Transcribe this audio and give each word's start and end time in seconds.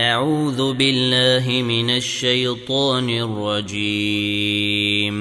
أعوذ 0.00 0.72
بالله 0.72 1.62
من 1.62 1.90
الشيطان 1.90 3.10
الرجيم. 3.10 5.16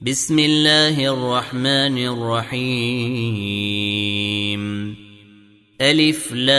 بسم 0.00 0.38
الله 0.38 1.12
الرحمن 1.12 2.06
الرحيم. 2.06 2.60
ألف 5.80 6.32
لام 6.32 6.58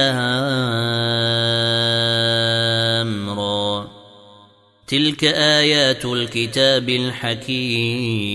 را. 3.40 3.88
تلك 4.88 5.24
آيات 5.24 6.06
الكتاب 6.06 6.90
الحكيم. 6.90 8.32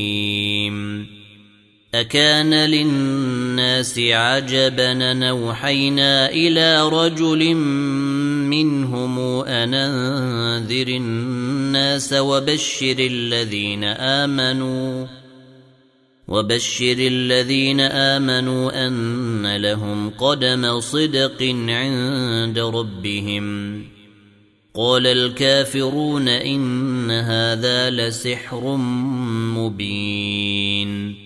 أكان 1.95 2.55
للناس 2.55 3.99
عجبا 3.99 5.15
نوحينا 5.15 6.31
إلى 6.31 6.89
رجل 6.89 7.55
منهم 8.57 9.19
أن 9.45 9.75
أنذر 9.75 10.89
الناس 10.89 12.13
وبشر 12.13 12.97
الذين 12.99 13.85
آمنوا 13.85 15.07
وبشر 16.29 16.97
الذين 16.99 17.81
آمنوا 17.81 18.87
أن 18.87 19.57
لهم 19.57 20.11
قدم 20.11 20.81
صدق 20.81 21.43
عند 21.69 22.59
ربهم. 22.59 23.79
قال 24.75 25.07
الكافرون 25.07 26.29
إن 26.29 27.11
هذا 27.11 27.91
لسحر 27.91 28.77
مبين. 29.57 31.26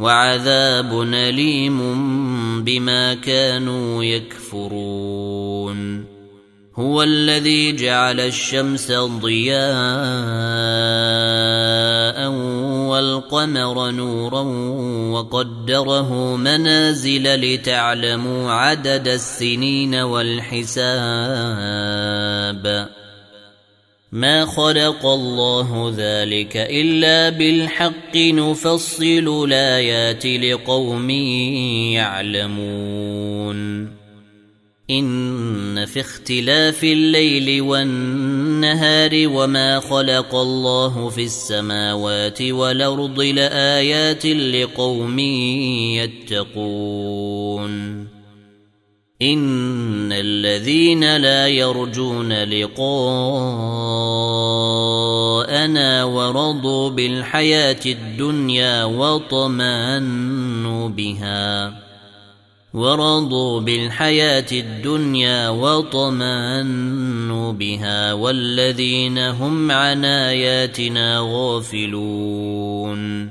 وعذاب 0.00 1.02
أليم 1.02 1.78
بما 2.64 3.14
كانوا 3.14 4.04
يكفرون. 4.04 6.04
هو 6.76 7.02
الذي 7.02 7.76
جعل 7.76 8.20
الشمس 8.20 8.92
ضياء 8.92 9.70
والقمر 12.88 13.90
نورا 13.90 14.42
وقدره 15.12 16.36
منازل 16.36 17.34
لتعلموا 17.34 18.52
عدد 18.52 19.08
السنين 19.08 19.94
والحساب. 19.94 20.80
ما 24.12 24.46
خلق 24.46 25.06
الله 25.06 25.94
ذلك 25.96 26.56
الا 26.56 27.28
بالحق 27.28 28.16
نفصل 28.16 29.44
الايات 29.44 30.26
لقوم 30.26 31.10
يعلمون 31.90 33.90
ان 34.90 35.86
في 35.86 36.00
اختلاف 36.00 36.84
الليل 36.84 37.62
والنهار 37.62 39.10
وما 39.14 39.80
خلق 39.80 40.34
الله 40.34 41.08
في 41.08 41.24
السماوات 41.24 42.42
والارض 42.42 43.20
لايات 43.20 44.26
لقوم 44.26 45.18
يتقون 45.98 48.09
ان 49.22 50.12
الذين 50.12 51.16
لا 51.16 51.48
يرجون 51.48 52.32
لقاءنا 52.32 52.84
ورضوا 56.04 56.90
بالحياة 56.90 57.80
الدنيا 57.86 58.84
وطمانوا 58.84 60.88
بها 60.88 61.74
ورضوا 62.74 63.60
بالحياة 63.60 64.46
الدنيا 64.52 65.48
وطمانوا 65.48 67.52
بها 67.52 68.12
والذين 68.12 69.18
هم 69.18 69.70
عن 69.70 70.04
اياتنا 70.04 71.18
غافلون 71.20 73.30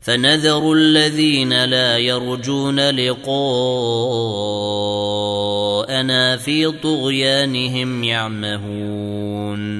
فنذر 0.00 0.72
الذين 0.72 1.64
لا 1.64 1.98
يرجون 1.98 2.90
لقاءنا 2.90 3.36
في 6.36 6.70
طغيانهم 6.70 8.04
يعمهون. 8.04 9.79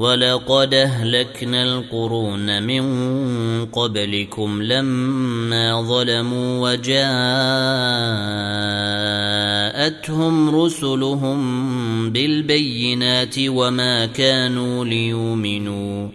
ولقد 0.00 0.74
اهلكنا 0.74 1.62
القرون 1.62 2.62
من 2.62 2.84
قبلكم 3.66 4.62
لما 4.62 5.82
ظلموا 5.82 6.70
وجاءتهم 6.70 7.06
رسلهم 10.56 11.40
بالبينات 12.10 13.34
وما 13.38 14.06
كانوا 14.06 14.84
ليؤمنوا. 14.84 16.08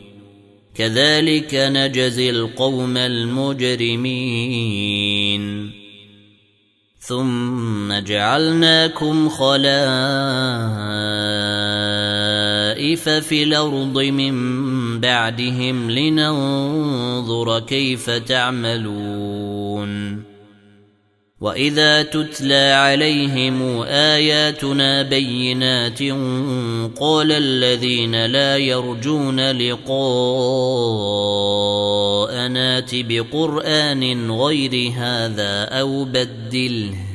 كذلك 0.75 1.55
نجزي 1.55 2.29
القوم 2.29 2.97
المجرمين. 2.97 4.25
ثم 6.99 7.93
جعلناكم 7.99 9.29
خلائف 12.75 13.09
في 13.09 13.43
الأرض 13.43 13.99
من 13.99 14.35
بعدهم 14.99 15.91
لننظر 15.91 17.59
كيف 17.59 18.09
تعملون. 18.09 19.95
وإذا 21.41 22.03
تتلى 22.03 22.73
عليهم 22.73 23.81
آياتنا 23.87 25.01
بينات 25.01 26.01
قال 26.99 27.31
الذين 27.31 28.25
لا 28.25 28.57
يرجون 28.57 29.51
لقاء 29.51 29.95
نات 32.47 32.91
بقرآن 32.93 34.31
غير 34.31 34.91
هذا 34.97 35.63
أو 35.63 36.03
بدله. 36.03 37.14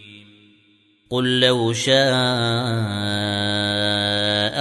قل 1.11 1.39
لو 1.39 1.73
شاء 1.73 1.95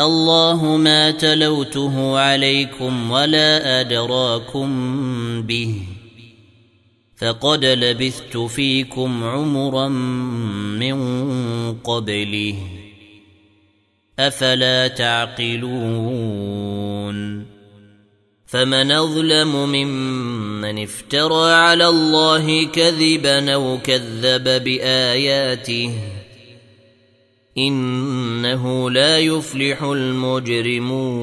الله 0.06 0.76
ما 0.76 1.10
تلوته 1.10 2.18
عليكم 2.18 3.10
ولا 3.10 3.80
أدراكم 3.80 4.68
به 5.42 5.82
فقد 7.16 7.64
لبثت 7.64 8.36
فيكم 8.36 9.24
عمرا 9.24 9.88
من 10.78 10.98
قبله 11.78 12.56
أفلا 14.18 14.88
تعقلون 14.88 16.40
فمن 18.46 18.92
أظلم 18.92 19.68
ممن 19.72 20.82
افترى 20.82 21.52
على 21.52 21.88
الله 21.88 22.66
كذبا 22.66 23.54
أو 23.54 23.78
كذب 23.78 24.64
بآياته 24.64 26.09
إنه 27.68 28.90
لا 28.90 29.18
يفلح 29.18 29.82
المجرمون. 29.82 31.20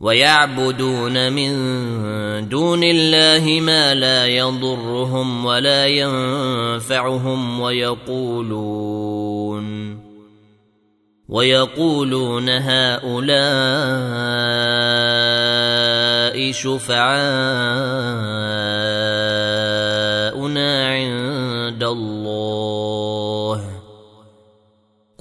ويعبدون 0.00 1.32
من 1.32 1.52
دون 2.48 2.80
الله 2.84 3.60
ما 3.60 3.94
لا 3.94 4.26
يضرهم 4.26 5.44
ولا 5.44 5.86
ينفعهم 5.86 7.60
ويقولون. 7.60 8.84
ويقولون 11.28 12.48
هؤلاء 12.48 13.14
شفعاؤنا 16.52 17.04
عند 20.88 21.84
الله. 21.84 23.03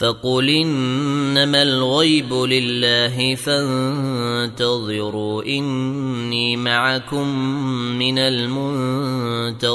فقل 0.00 0.48
إنما 0.48 1.62
الغيب 1.62 2.34
لله 2.34 3.34
فانتظروا 3.34 5.42
إني 5.42 6.56
معكم 6.56 7.28
من 7.98 8.18
المنتظرين. 8.18 9.70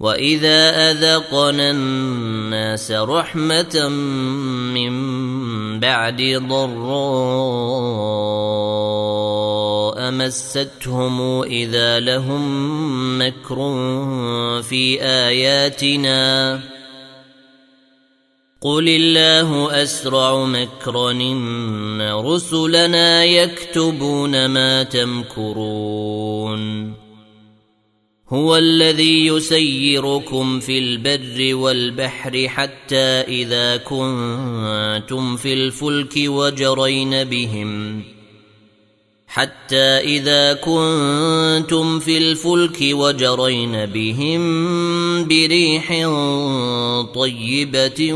وإذا 0.00 0.90
أذقنا 0.90 1.70
الناس 1.70 2.92
رحمة 2.92 3.88
من 4.74 4.90
بعد 5.80 6.42
ضراء 6.48 7.78
مستهم 10.10 11.42
إذا 11.42 12.00
لهم 12.00 13.22
مكر 13.22 13.56
في 14.62 15.02
آياتنا. 15.02 16.60
قل 18.60 18.88
الله 18.88 19.82
اسرع 19.82 20.44
مكرا 20.44 21.10
ان 21.10 22.02
رسلنا 22.12 23.24
يكتبون 23.24 24.46
ما 24.46 24.82
تمكرون 24.82 26.58
هو 28.28 28.56
الذي 28.56 29.26
يسيركم 29.26 30.60
في 30.60 30.78
البر 30.78 31.54
والبحر 31.54 32.48
حتى 32.48 33.20
اذا 33.20 33.76
كنتم 33.76 35.36
في 35.36 35.52
الفلك 35.52 36.14
وجرين 36.16 37.24
بهم 37.24 38.02
حتى 39.26 39.76
إذا 39.76 40.52
كنتم 40.52 41.98
في 41.98 42.18
الفلك 42.18 42.78
وجرين 42.82 43.86
بهم 43.86 44.42
بريح 45.24 45.88
طيبة 47.14 48.12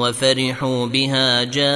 وفرحوا 0.00 0.86
بها 0.86 1.44
جاءتها 1.44 1.70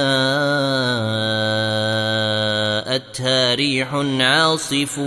ريح 3.55 3.93
عاصف 4.19 4.99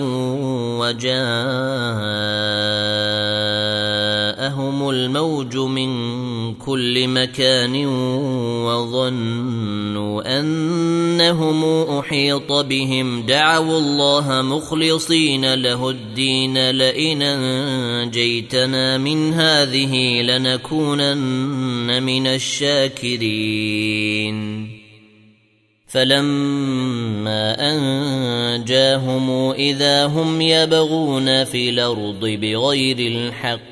وجاءهم 4.42 4.90
الموج 4.90 5.56
من 5.56 6.54
كل 6.54 7.08
مكان 7.08 7.86
وظنوا 8.66 10.40
أنهم 10.40 11.64
أحيط 11.98 12.52
بهم. 12.52 13.22
دعوا 13.26 13.78
الله 13.78 14.42
مخلصين 14.42 15.54
له 15.54 15.90
الدين. 15.90 16.70
لئن 16.70 17.22
أنجيتنا 17.22 18.98
من 18.98 19.32
هذه 19.32 20.22
لنكونن 20.22 22.02
من 22.02 22.26
الشاكرين. 22.26 23.52
فلما 25.88 27.54
أنجاهم 27.70 29.50
إذا 29.50 30.06
هم 30.06 30.40
يبغون 30.40 31.44
في 31.44 31.68
الأرض 31.70 32.20
بغير 32.20 32.98
الحق 32.98 33.71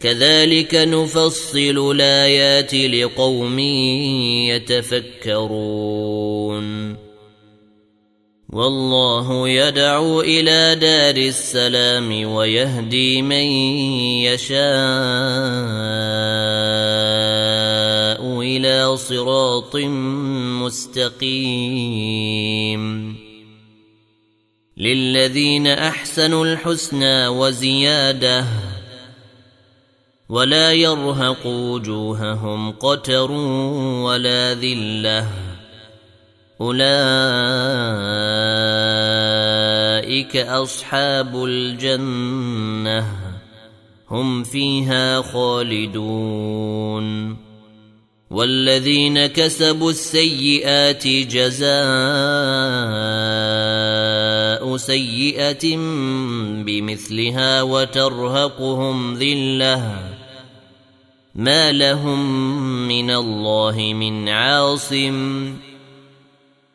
كذلك 0.00 0.74
نفصل 0.74 1.92
الآيات 1.94 2.74
لقوم 2.74 3.58
يتفكرون. 5.28 6.96
والله 8.52 9.48
يدعو 9.48 10.20
إلى 10.20 10.74
دار 10.80 11.16
السلام 11.16 12.32
ويهدي 12.32 13.22
من 13.22 13.46
يشاء 14.24 14.58
إلى 18.40 18.96
صراط 18.96 19.76
مستقيم. 20.64 22.08
للذين 24.76 25.66
أحسنوا 25.66 26.44
الحسنى 26.44 27.28
وزيادة 27.28 28.44
ولا 30.28 30.72
يرهق 30.72 31.46
وجوههم 31.46 32.70
قتر 32.70 33.32
ولا 34.02 34.54
ذلة. 34.54 35.28
أولئك 36.60 37.16
أصحاب 40.36 41.44
الجنة. 41.44 43.06
هم 44.10 44.44
فيها 44.44 45.22
خالدون. 45.22 47.36
والذين 48.30 49.26
كسبوا 49.26 49.90
السيئات 49.90 51.06
جزاء 51.06 51.68
سيئة 54.76 55.76
بمثلها 56.64 57.62
وترهقهم 57.62 59.14
ذلة. 59.14 60.17
ما 61.38 61.72
لهم 61.72 62.18
من 62.88 63.10
الله 63.10 63.92
من 63.94 64.28
عاصم 64.28 65.52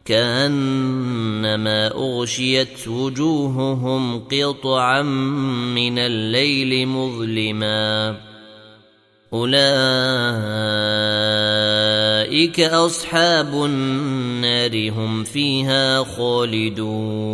كانما 0.06 1.88
اغشيت 1.88 2.88
وجوههم 2.88 4.20
قطعا 4.20 5.02
من 5.02 6.00
الليل 6.00 6.88
مظلما 6.88 8.18
اولئك 9.34 9.60
اصحاب 12.60 13.66
النار 13.66 14.90
هم 14.92 15.24
فيها 15.24 16.04
خالدون 16.04 17.34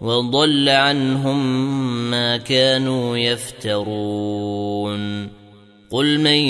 وضل 0.00 0.68
عنهم 0.68 1.70
ما 2.10 2.36
كانوا 2.36 3.16
يفترون. 3.16 4.58
قل 5.90 6.20
من 6.20 6.40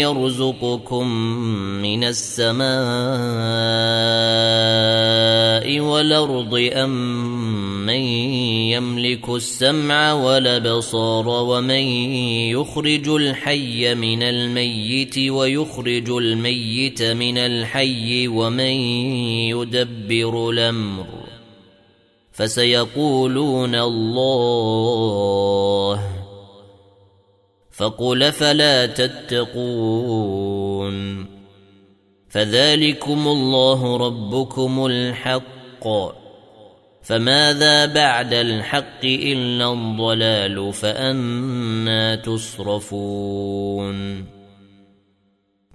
يرزقكم 0.00 1.08
من 1.82 2.04
السماء 2.04 2.64
والأرض 5.80 6.70
أم 6.72 6.90
من 7.86 8.00
يملك 8.72 9.28
السمع 9.28 10.12
والأبصار 10.12 11.28
ومن 11.28 11.84
يخرج 12.50 13.08
الحي 13.08 13.94
من 13.94 14.22
الميت 14.22 15.18
ويخرج 15.18 16.10
الميت 16.10 17.02
من 17.02 17.38
الحي 17.38 18.28
ومن 18.28 18.74
يدبر 19.52 20.50
الأمر 20.50 21.23
فسيقولون 22.34 23.74
الله. 23.74 24.30
فقل 27.72 28.32
فلا 28.32 28.86
تتقون. 28.86 30.44
فذلكم 32.28 33.28
الله 33.28 33.96
ربكم 33.96 34.86
الحق. 34.86 35.88
فماذا 37.02 37.86
بعد 37.86 38.34
الحق 38.34 39.04
إلا 39.04 39.72
الضلال 39.72 40.72
فأنا 40.72 42.16
تصرفون. 42.16 44.24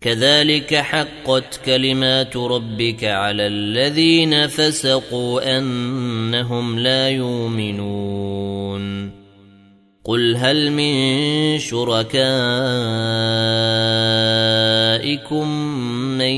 كذلك 0.02 0.76
حقت 0.76 1.62
كلمات 1.66 2.38
ربك 2.38 3.04
على 3.04 3.48
الذين 3.48 4.48
فسقوا 4.48 5.58
أنهم 5.58 6.80
لا 6.80 7.10
يؤمنون. 7.10 9.12
قل 10.04 10.36
هل 10.36 10.72
من 10.72 11.60
شركائكم 11.60 12.10
من 16.18 16.36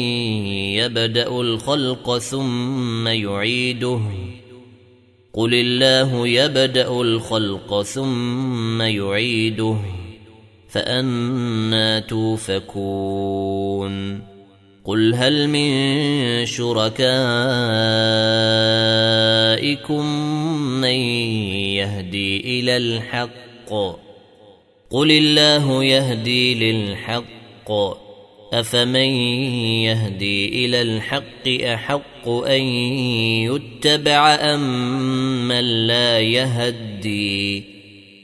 يبدأ 0.76 1.28
الخلق 1.28 2.18
ثم 2.18 3.08
يعيده؟ 3.08 4.00
قل 5.34 5.54
الله 5.54 6.28
يبدأ 6.28 7.02
الخلق 7.02 7.82
ثم 7.82 8.82
يعيده. 8.82 10.01
فأنا 10.72 12.00
توفكون. 12.00 13.92
قل 14.86 15.16
هل 15.16 15.48
من 15.48 16.46
شركائكم 16.46 16.96
من 20.82 20.96
يهدي 21.76 22.60
إلى 22.60 22.78
الحق؟ 22.78 23.70
قل 24.90 25.12
الله 25.12 25.84
يهدي 25.84 26.72
للحق. 26.72 27.72
أفمن 28.54 28.96
يهدي 29.86 30.66
إلى 30.66 30.82
الحق 30.82 31.48
أحق 31.48 32.30
أن 32.30 32.62
يتبع 33.48 34.36
أم 34.36 35.48
من 35.48 35.88
لا 35.88 36.20
يهدي؟ 36.20 37.81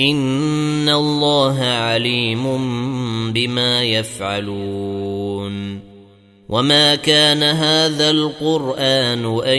ان 0.00 0.88
الله 0.88 1.60
عليم 1.60 2.42
بما 3.32 3.82
يفعلون 3.84 5.80
وما 6.48 6.94
كان 6.94 7.42
هذا 7.42 8.10
القران 8.10 9.40
ان 9.46 9.58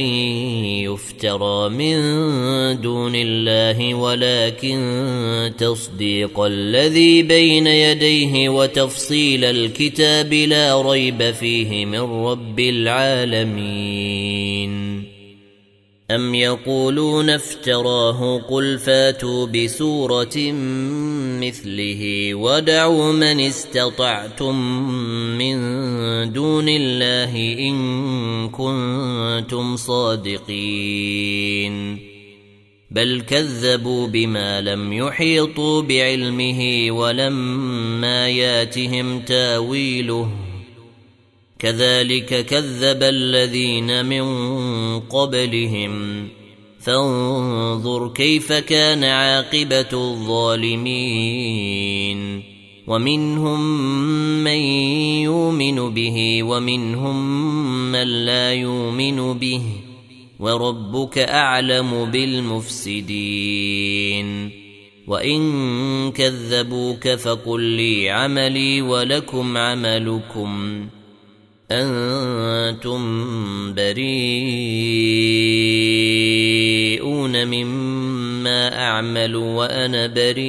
يفترى 0.83 1.69
من 1.69 1.95
دون 2.81 3.11
الله 3.15 3.93
ولكن 3.93 5.53
تصديق 5.57 6.39
الذي 6.39 7.21
بين 7.21 7.67
يديه 7.67 8.49
وتفصيل 8.49 9.45
الكتاب 9.45 10.33
لا 10.33 10.81
ريب 10.81 11.31
فيه 11.31 11.85
من 11.85 12.01
رب 12.25 12.59
العالمين 12.59 14.34
أم 16.11 16.35
يقولون 16.35 17.29
افتراه 17.29 18.37
قل 18.37 18.79
فاتوا 18.79 19.45
بسورة 19.45 20.51
مثله 21.41 22.31
ودعوا 22.35 23.11
من 23.11 23.39
استطعتم 23.39 24.55
من 25.37 25.57
دون 26.33 26.69
الله 26.69 27.55
إن 27.59 28.49
كنتم 28.49 29.75
صادقين 29.75 30.95
بل 32.91 33.21
كذبوا 33.21 34.07
بما 34.07 34.61
لم 34.61 34.93
يحيطوا 34.93 35.81
بعلمه 35.81 36.87
ولما 36.91 38.29
ياتهم 38.29 39.19
تاويله 39.19 40.44
كذلك 41.59 42.45
كذب 42.45 43.03
الذين 43.03 44.05
من 44.05 44.23
قبلهم. 44.99 46.27
فانظر 46.79 48.07
كيف 48.07 48.53
كان 48.53 49.03
عاقبة 49.03 49.89
الظالمين. 49.93 52.43
ومنهم 52.87 53.79
من 54.43 54.57
يؤمن 55.23 55.93
به 55.93 56.43
ومنهم 56.43 57.45
من 57.91 58.25
لا 58.25 58.53
يؤمن 58.53 59.33
به. 59.33 59.61
وربك 60.39 61.17
أعلم 61.17 62.05
بالمفسدين. 62.05 64.51
وإن 65.07 66.11
كذبوك 66.11 67.07
فقل 67.07 67.61
لي 67.61 68.09
عملي 68.09 68.81
ولكم 68.81 69.57
عملكم. 69.57 70.85
أنتم 71.71 73.03
بريئون 73.73 74.85
مما 77.47 78.83
أعمل 78.83 79.35
وأنا 79.35 80.07
بريء 80.07 80.45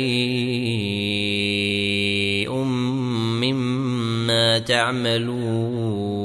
مما 3.40 4.59
تعملون 4.59 6.16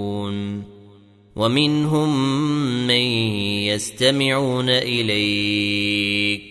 ومنهم 1.36 2.18
من 2.88 3.02
يستمعون 3.72 4.70
إليك 4.70 6.51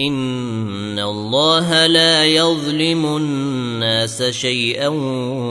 ان 0.00 0.98
الله 0.98 1.86
لا 1.86 2.26
يظلم 2.26 3.16
الناس 3.16 4.22
شيئا 4.22 4.88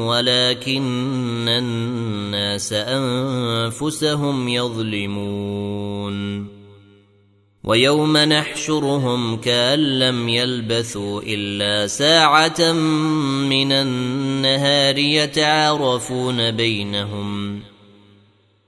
ولكن 0.08 1.48
الناس 1.48 2.74
انفسهم 2.74 4.48
يظلمون 4.48 6.48
ويوم 7.64 8.18
نحشرهم 8.18 9.38
كان 9.38 10.00
لم 10.00 10.30
يلبثوا 10.30 11.22
الا 11.22 11.88
ساعه 11.88 12.72
من 13.50 13.72
النهار 13.72 14.98
يتعارفون 14.98 16.52
بينهم 16.52 17.60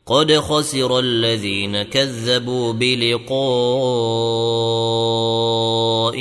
قد 0.07 0.31
خسر 0.31 0.99
الذين 0.99 1.83
كذبوا 1.83 2.73
بلقاء 2.73 3.35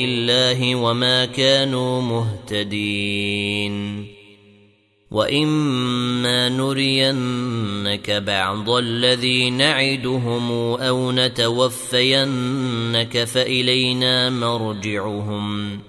الله 0.04 0.74
وما 0.74 1.24
كانوا 1.24 2.02
مهتدين. 2.02 4.06
واما 5.10 6.48
نرينك 6.48 8.10
بعض 8.10 8.70
الذي 8.70 9.50
نعدهم 9.50 10.52
أو 10.80 11.12
نتوفينك 11.12 13.24
فالينا 13.24 14.30
مرجعهم. 14.30 15.80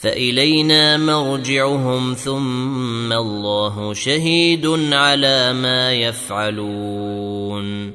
فإلينا 0.00 0.96
مرجعهم 0.96 2.14
ثم 2.14 3.12
الله 3.12 3.94
شهيد 3.94 4.66
على 4.92 5.52
ما 5.52 5.92
يفعلون. 5.92 7.92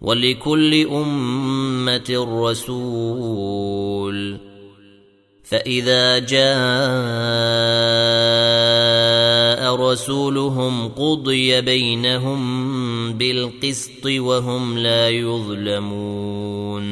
ولكل 0.00 0.86
أمة 0.86 2.26
رسول. 2.44 4.38
فإذا 5.44 6.18
جاء 6.18 6.44
رسولهم 9.76 10.88
قضي 10.88 11.60
بينهم 11.60 13.12
بالقسط 13.12 14.06
وهم 14.06 14.78
لا 14.78 15.10
يظلمون. 15.10 16.84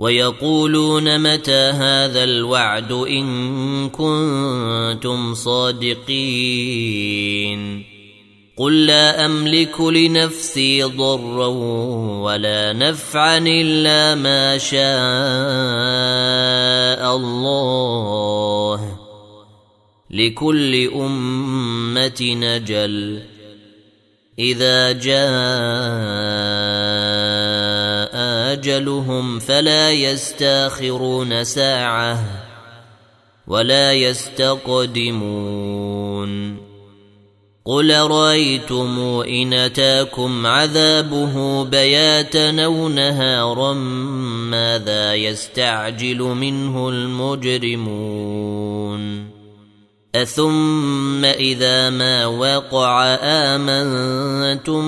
ويقولون 0.00 1.18
متى 1.18 1.70
هذا 1.70 2.24
الوعد 2.24 2.92
إن 2.92 3.88
كنتم 3.88 5.34
صادقين 5.34 6.70
قل 8.56 8.86
لا 8.86 9.26
أملك 9.26 9.80
لنفسي 9.80 10.82
ضرا 10.82 11.46
ولا 12.22 12.72
نفعا 12.72 13.38
إلا 13.38 14.14
ما 14.14 14.58
شاء 14.58 14.80
الله 17.16 18.96
لكل 20.10 20.90
أمة 20.94 22.20
نجل 22.20 23.22
إذا 24.38 24.92
جاء 24.92 26.79
أجلهم 28.60 29.38
فلا 29.38 29.90
يستأخرون 29.90 31.44
ساعة 31.44 32.24
ولا 33.46 33.92
يستقدمون. 33.92 35.30
قل 37.64 37.90
رايتم 37.90 38.98
إن 39.28 39.52
أتاكم 39.52 40.46
عذابه 40.46 41.64
بياتا 41.64 42.64
أو 42.64 42.88
نهارا 42.88 43.72
ماذا 44.50 45.14
يستعجل 45.14 46.18
منه 46.18 46.88
المجرمون؟ 46.88 48.20
أثم 50.14 51.24
إذا 51.24 51.90
ما 51.90 52.26
وقع 52.26 53.04
آمنتم 53.22 54.82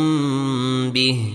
به 0.91 1.35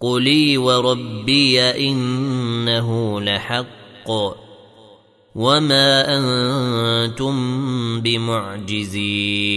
قلي 0.00 0.58
وربي 0.58 1.60
انه 1.60 3.20
لحق 3.20 4.10
وما 5.34 6.18
أنتم 6.18 7.34
بمعجزين 8.00 9.50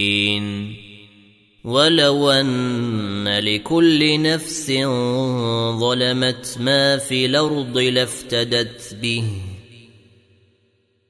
ولو 1.64 2.32
ان 2.32 3.40
لكل 3.40 4.22
نفس 4.22 4.72
ظلمت 5.80 6.58
ما 6.60 6.98
في 6.98 7.26
الأرض 7.26 7.78
لافتدت 7.78 8.98
به 9.02 9.53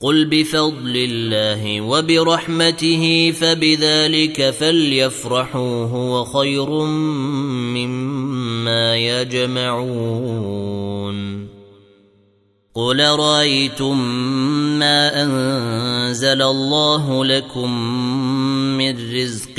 قل 0.00 0.24
بفضل 0.24 0.96
الله 0.96 1.80
وبرحمته 1.80 3.34
فبذلك 3.40 4.50
فليفرحوا 4.50 5.86
هو 5.86 6.24
خير 6.24 6.70
مما 7.74 8.96
يجمعون 8.96 10.34
قل 12.74 13.00
رايتم 13.00 13.98
ما 14.78 15.22
انزل 15.22 16.42
الله 16.42 17.24
لكم 17.24 17.70
من 18.78 19.14
رزق 19.14 19.54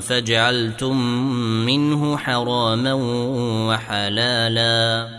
فجعلتم 0.00 0.96
منه 1.66 2.16
حراما 2.16 2.92
وحلالا 3.68 5.17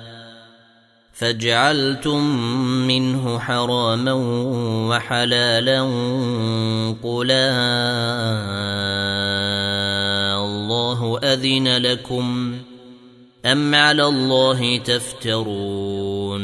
فجعلتم 1.19 2.23
منه 2.88 3.39
حراما 3.39 4.13
وحلالا 4.89 5.82
قل 7.03 7.32
الله 10.39 11.19
أذن 11.23 11.77
لكم 11.77 12.55
أم 13.45 13.75
على 13.75 14.08
الله 14.08 14.77
تفترون 14.77 16.39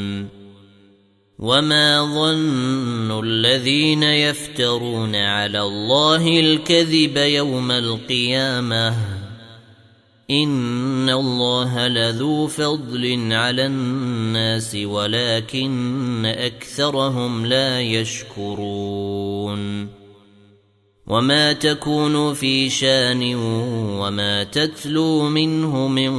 وما 1.39 2.01
ظن 2.05 3.19
الذين 3.23 4.03
يفترون 4.03 5.15
على 5.15 5.61
الله 5.61 6.39
الكذب 6.39 7.17
يوم 7.17 7.71
القيامة 7.71 9.14
ان 10.31 11.09
الله 11.09 11.87
لذو 11.87 12.47
فضل 12.47 13.33
على 13.33 13.65
الناس 13.65 14.75
ولكن 14.75 16.25
اكثرهم 16.25 17.45
لا 17.45 17.81
يشكرون 17.81 19.87
وما 21.07 21.53
تكون 21.53 22.33
في 22.33 22.69
شان 22.69 23.35
وما 24.01 24.43
تتلو 24.43 25.29
منه 25.29 25.87
من 25.87 26.13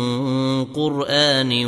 قران 0.65 1.67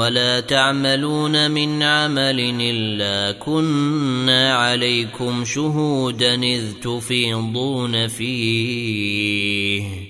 ولا 0.00 0.40
تعملون 0.40 1.50
من 1.50 1.82
عمل 1.82 2.40
الا 2.60 3.32
كنا 3.32 4.54
عليكم 4.54 5.44
شهودا 5.44 6.34
اذ 6.34 6.72
تفيضون 6.82 8.06
فيه 8.06 10.09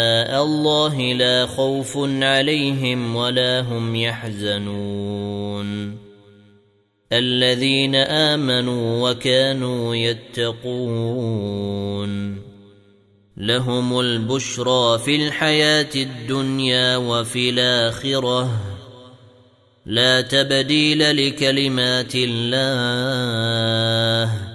الله 0.29 1.13
لا 1.13 1.45
خوف 1.45 1.97
عليهم 1.97 3.15
ولا 3.15 3.61
هم 3.61 3.95
يحزنون. 3.95 5.97
الذين 7.13 7.95
آمنوا 7.95 9.09
وكانوا 9.09 9.95
يتقون. 9.95 11.61
لهم 13.37 13.99
البشرى 13.99 14.99
في 14.99 15.15
الحياة 15.15 15.89
الدنيا 15.95 16.97
وفي 16.97 17.49
الآخرة. 17.49 18.49
لا 19.85 20.21
تبديل 20.21 21.27
لكلمات 21.27 22.15
الله. 22.15 24.50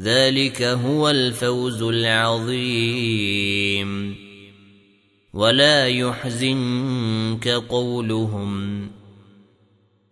ذلك 0.00 0.62
هو 0.62 1.10
الفوز 1.10 1.82
العظيم. 1.82 3.30
ولا 5.34 5.86
يحزنك 5.86 7.48
قولهم. 7.48 8.80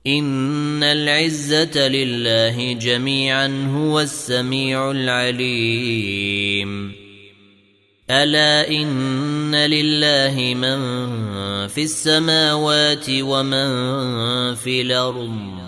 إن 0.06 0.82
العزة 0.82 1.88
لله 1.88 2.72
جميعا 2.72 3.72
هو 3.76 4.00
السميع 4.00 4.90
العليم. 4.90 6.92
ألا 8.10 8.70
إن 8.70 9.54
لله 9.54 10.54
من 10.54 10.78
في 11.68 11.82
السماوات 11.82 13.06
ومن 13.10 13.68
في 14.54 14.82
الأرض. 14.82 15.67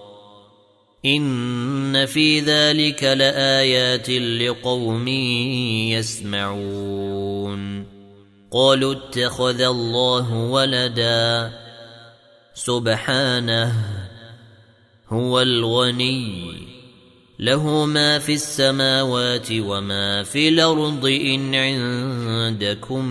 ان 1.05 2.05
في 2.05 2.39
ذلك 2.39 3.03
لايات 3.03 4.09
لقوم 4.09 5.07
يسمعون 5.97 7.85
قالوا 8.51 8.93
اتخذ 8.93 9.61
الله 9.61 10.33
ولدا 10.33 11.51
سبحانه 12.53 13.73
هو 15.09 15.41
الغني 15.41 16.53
له 17.39 17.85
ما 17.85 18.19
في 18.19 18.33
السماوات 18.33 19.47
وما 19.51 20.23
في 20.23 20.49
الأرض 20.49 21.05
ان 21.05 21.55
عندكم 21.55 23.05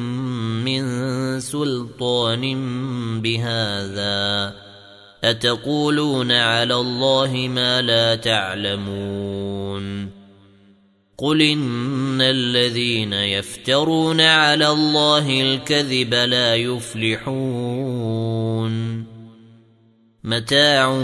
من 0.64 1.40
سلطان 1.40 2.42
بهذا 3.20 4.70
أتقولون 5.25 6.33
على 6.33 6.75
الله 6.75 7.49
ما 7.49 7.83
لا 7.83 8.15
تعلمون 8.15 10.11
قل 11.19 11.43
إن 11.43 12.21
الذين 12.21 13.13
يفترون 13.13 14.21
على 14.21 14.69
الله 14.69 15.43
الكذب 15.43 16.15
لا 16.15 16.55
يفلحون 16.57 18.01
متاع 20.25 20.99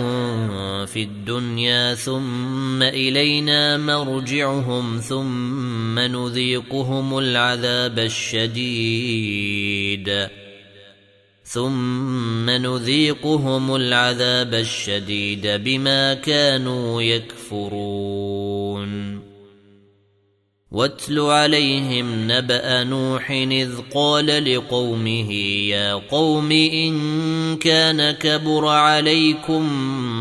في 0.86 1.02
الدنيا 1.02 1.94
ثم 1.94 2.82
إلينا 2.82 3.76
مرجعهم 3.76 5.00
ثم 5.00 5.98
نذيقهم 5.98 7.18
العذاب 7.18 7.98
الشديد 7.98 9.26
ثم 11.46 12.50
نذيقهم 12.50 13.76
العذاب 13.76 14.54
الشديد 14.54 15.46
بما 15.46 16.14
كانوا 16.14 17.02
يكفرون. 17.02 18.86
واتل 20.70 21.20
عليهم 21.20 22.30
نبأ 22.32 22.84
نوح 22.84 23.30
إذ 23.30 23.70
قال 23.94 24.54
لقومه 24.54 25.32
يا 25.70 25.94
قوم 25.94 26.52
إن 26.52 26.96
كان 27.56 28.10
كبر 28.10 28.66
عليكم 28.66 29.68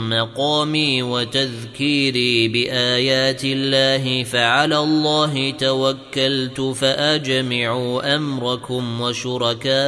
مقامي 0.10 1.04
وتذكيري 1.04 2.48
بآيات 2.48 3.42
الله 3.44 4.24
فعلى 4.24 4.78
الله 4.80 5.52
توكلت 5.52 6.62
فأجمعوا 6.62 8.16
أمركم 8.16 9.02
وشركاءكم 9.02 9.86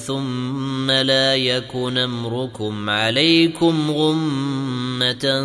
ثم 0.00 0.90
لا 0.90 1.34
يكن 1.34 1.98
أمركم 1.98 2.90
عليكم 2.90 3.90
غمة 3.90 5.44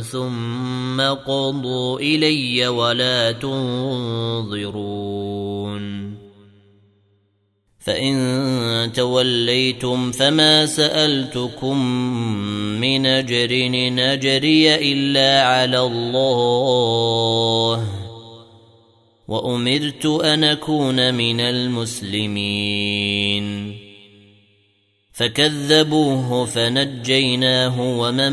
ثم 0.00 1.00
قضوا 1.00 1.98
إلي 2.00 2.68
ولا 2.68 3.32
تنظرون. 3.32 4.74
فإن 7.84 8.92
توليتم 8.94 10.12
فما 10.12 10.66
سألتكم 10.66 11.86
من 12.80 13.06
أجر 13.06 13.68
نجري 13.70 14.74
إلا 14.74 15.42
على 15.42 15.80
الله 15.80 17.84
وأمرت 19.28 20.06
أن 20.06 20.44
أكون 20.44 21.14
من 21.14 21.40
المسلمين 21.40 22.64
فكذبوه 25.12 26.44
فنجيناه 26.44 27.80
ومن 27.80 28.32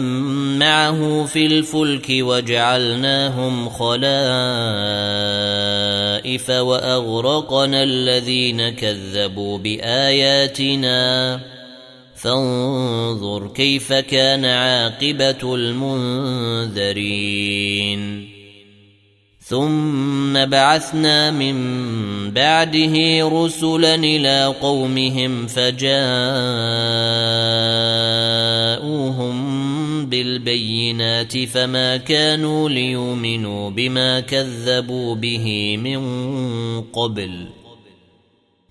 معه 0.59 1.25
في 1.25 1.45
الفلك 1.45 2.07
وجعلناهم 2.09 3.69
خلائف 6.21 6.49
وأغرقنا 6.49 7.83
الذين 7.83 8.69
كذبوا 8.69 9.57
بآياتنا. 9.57 11.39
فانظر 12.15 13.47
كيف 13.47 13.93
كان 13.93 14.45
عاقبة 14.45 15.55
المنذرين. 15.55 17.01
ثم 19.39 20.45
بعثنا 20.45 21.31
من 21.31 21.55
بعده 22.31 22.93
رسلا 23.29 23.95
إلى 23.95 24.45
قومهم 24.61 25.47
فجاءوهم 28.71 30.05
بالبينات 30.05 31.37
فما 31.37 31.97
كانوا 31.97 32.69
ليؤمنوا 32.69 33.69
بما 33.69 34.19
كذبوا 34.19 35.15
به 35.15 35.77
من 35.77 36.01
قبل. 36.81 37.45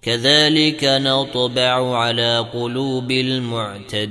كذلك 0.02 0.84
نطبع 0.84 1.96
على 1.96 2.46
قلوب 2.52 3.10
المعتدين. 3.10 4.10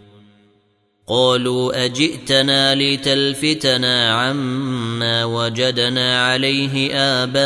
قالوا 1.07 1.85
أجئتنا 1.85 2.75
لتلفتنا 2.75 4.13
عما 4.13 5.25
وجدنا 5.25 6.27
عليه 6.27 6.93
آباءنا 6.93 7.41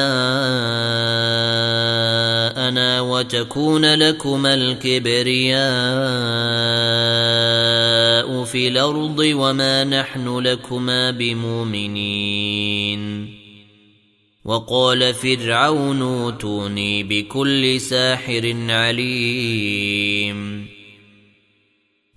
وتكون 3.01 3.95
لكما 3.95 4.53
الكبرياء 4.53 5.65
في 8.43 8.67
الأرض 8.67 9.19
وما 9.19 9.83
نحن 9.83 10.39
لكما 10.39 11.11
بمؤمنين. 11.11 12.25
وقال 14.45 15.13
فرعون 15.13 16.01
أوتوني 16.01 17.03
بكل 17.03 17.81
ساحر 17.81 18.55
عليم. 18.69 19.95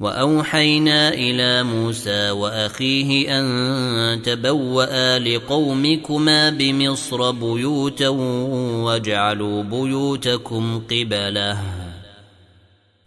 وأوحينا 0.00 1.14
إلى 1.14 1.62
موسى 1.62 2.30
وأخيه 2.30 3.38
أن 3.40 4.22
تبوأ 4.22 5.18
لقومكما 5.18 6.50
بمصر 6.50 7.30
بيوتا 7.30 8.08
واجعلوا 8.08 9.62
بيوتكم 9.62 10.82
قبلة 10.90 11.58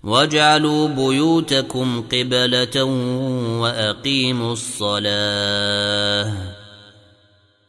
واجعلوا 0.04 0.88
بيوتكم 0.88 2.02
قبلة 2.02 2.84
وأقيموا 3.60 4.54
الصلاة 4.54 6.34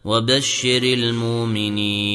وبشر 0.04 0.82
المؤمنين 0.82 2.14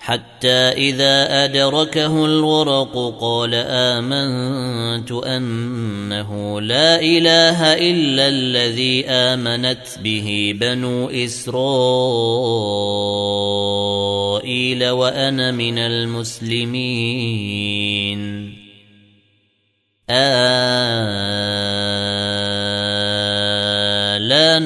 حتى 0.00 0.48
إذا 0.48 1.44
أدركه 1.44 2.24
الورق 2.24 3.16
قال 3.20 3.54
آمنت 3.54 5.12
أنه 5.12 6.60
لا 6.60 7.00
إله 7.00 7.72
إلا 7.72 8.28
الذي 8.28 9.04
آمنت 9.06 9.98
به 10.02 10.56
بنو 10.60 11.08
إسرائيل 11.10 11.60
وأنا 14.88 15.50
من 15.52 15.78
المسلمين. 15.78 17.10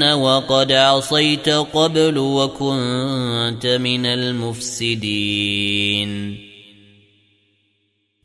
الان 0.02 0.18
وقد 0.18 0.72
عصيت 0.72 1.48
قبل 1.48 2.18
وكنت 2.18 3.66
من 3.66 4.06
المفسدين 4.06 5.54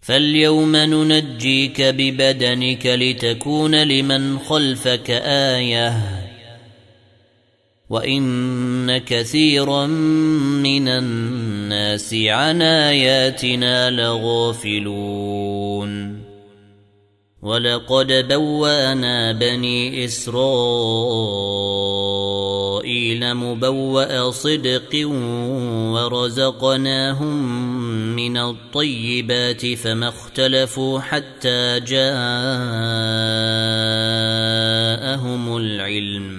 فاليوم 0.02 0.76
ننجيك 0.76 1.82
ببدنك 1.82 2.86
لتكون 2.86 3.76
لمن 3.76 4.40
خلفك 4.40 5.10
إيه 5.10 5.94
وان 7.90 8.98
كثيرا 8.98 9.86
من 9.86 10.88
الناس 10.88 12.14
عن 12.14 12.62
اياتنا 12.62 13.90
لغافلون 13.90 15.50
ولقد 17.42 18.28
بوانا 18.28 19.32
بني 19.32 20.06
إسرائيل 20.06 20.44
مبوأ 23.34 24.32
صدق 24.32 25.08
ورزقناهم 25.94 27.36
من 28.16 28.38
الطيبات 28.38 29.66
فما 29.66 30.08
اختلفوا 30.08 31.00
حتى 31.00 31.80
جاءهم 31.80 32.10
العلم. 35.58 36.39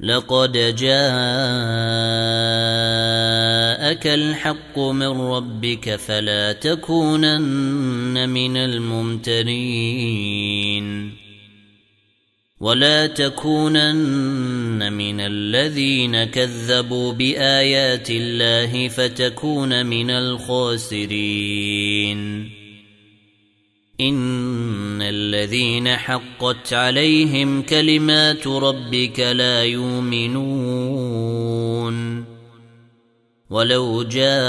لقد 0.00 0.52
جاءك 0.52 0.78
الحق 4.06 4.78
من 4.78 5.20
ربك 5.20 5.96
فلا 5.96 6.52
تكونن 6.52 8.28
من 8.28 8.56
الممترين. 8.56 9.58
ولا 12.60 13.06
تكونن 13.06 14.92
من 14.92 15.20
الذين 15.20 16.24
كذبوا 16.24 17.12
بآيات 17.12 18.10
الله 18.10 18.88
فتكون 18.88 19.86
من 19.86 20.10
الخاسرين. 20.10 20.98
ان 24.00 25.02
الذين 25.02 25.96
حقت 25.96 26.72
عليهم 26.72 27.62
كلمات 27.62 28.46
ربك 28.46 29.20
لا 29.20 29.64
يؤمنون 29.64 31.18
ولو 33.50 34.02
جاءتهم 34.02 34.40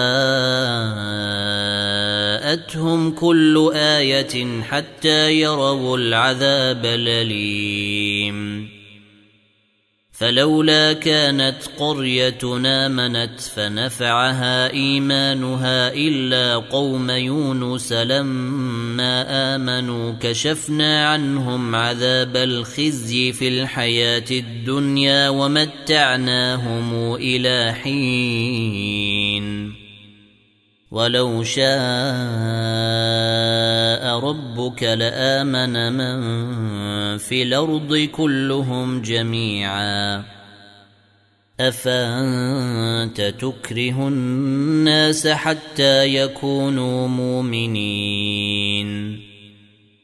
كل 3.11 3.71
إيه 3.73 4.61
حتى 4.61 5.31
يروا 5.31 5.97
العذاب 5.97 6.85
الاليم 6.85 8.68
فلولا 10.19 10.93
كانت 10.93 11.55
قرية 11.77 12.37
آمنت 12.65 13.39
فنفعها 13.39 14.71
إيمانها 14.73 15.93
إلا 15.93 16.55
قوم 16.55 17.09
يونس 17.09 17.93
لما 17.93 19.25
آمنوا 19.55 20.13
كشفنا 20.21 21.07
عنهم 21.07 21.75
عذاب 21.75 22.37
الخزي 22.37 23.31
في 23.31 23.47
الحياة 23.47 24.25
الدنيا 24.31 25.29
ومتعناهم 25.29 27.15
إلى 27.15 27.73
حين. 27.83 29.19
ولو 30.91 31.43
شاء 31.43 31.69
ربك 34.19 34.83
لامن 34.83 35.93
من 35.93 37.17
في 37.17 37.43
الأرض 37.43 38.09
كلهم 38.11 39.01
جميعا 39.01 40.23
افانت 41.59 43.21
تكره 43.21 44.07
الناس 44.07 45.27
حتى 45.27 46.15
يكونوا 46.15 47.07
مؤمنين 47.07 48.89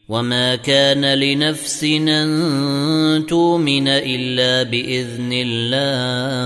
وما 0.10 0.56
كان 0.56 1.06
لنفس 1.14 1.84
ان 1.84 3.26
تؤمن 3.30 3.88
الا 3.88 4.64
باذن 4.64 5.30
الله 5.34 6.46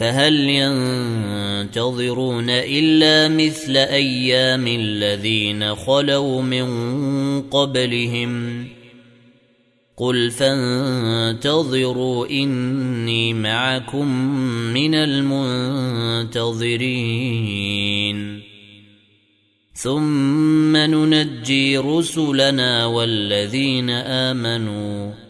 فهل 0.00 0.34
ينتظرون 0.34 2.50
إلا 2.50 3.28
مثل 3.28 3.76
أيام 3.76 4.66
الذين 4.66 5.74
خلوا 5.74 6.42
من 6.42 6.66
قبلهم 7.42 8.64
قل 9.96 10.30
فانتظروا 10.30 12.26
إني 12.30 13.34
معكم 13.34 14.08
من 14.72 14.94
المنتظرين 14.94 16.40
ثم 19.74 20.76
ننجي 20.76 21.78
رسلنا 21.78 22.86
والذين 22.86 23.90
آمنوا 23.90 25.29